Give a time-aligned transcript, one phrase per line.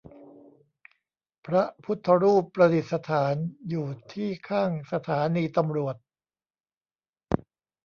[1.45, 3.35] พระพุทธรูปประดิษฐาน
[3.69, 5.95] อยู่ที่ข้างสถานีตำรวจ